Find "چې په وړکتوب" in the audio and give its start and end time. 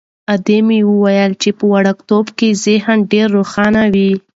1.41-2.25